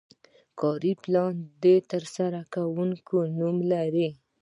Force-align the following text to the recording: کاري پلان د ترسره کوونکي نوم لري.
کاري 0.59 0.93
پلان 1.03 1.33
د 1.63 1.65
ترسره 1.91 2.41
کوونکي 2.53 3.21
نوم 3.37 3.57
لري. 3.71 4.09